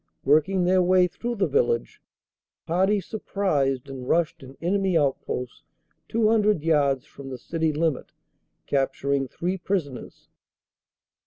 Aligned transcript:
Working 0.25 0.63
their 0.63 0.81
way 0.81 1.05
through 1.05 1.35
the 1.35 1.45
village, 1.45 2.01
a 2.65 2.67
party 2.67 2.99
surprised 2.99 3.87
and 3.87 4.09
rushed 4.09 4.41
an 4.41 4.57
enemy 4.59 4.97
outpost 4.97 5.61
200 6.09 6.63
yards 6.63 7.05
from 7.05 7.29
the 7.29 7.37
city 7.37 7.71
limit, 7.71 8.11
capturing 8.65 9.27
three 9.27 9.59
prisoners. 9.59 10.27